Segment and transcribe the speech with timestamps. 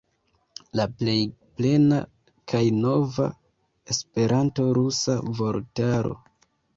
[0.77, 1.17] La plej
[1.59, 1.99] plena
[2.53, 3.27] kaj nova
[3.95, 6.17] esperanto-rusa vortaro.